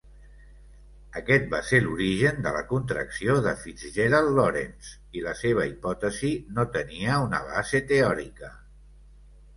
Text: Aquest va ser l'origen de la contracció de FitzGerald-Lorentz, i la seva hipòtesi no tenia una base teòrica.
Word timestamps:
Aquest 1.19 1.43
va 1.51 1.59
ser 1.71 1.81
l'origen 1.83 2.39
de 2.45 2.53
la 2.55 2.63
contracció 2.71 3.35
de 3.47 3.53
FitzGerald-Lorentz, 3.65 4.89
i 5.21 5.25
la 5.29 5.35
seva 5.45 5.69
hipòtesi 5.73 6.33
no 6.57 6.69
tenia 6.79 7.23
una 7.27 7.47
base 7.53 7.87
teòrica. 7.93 8.55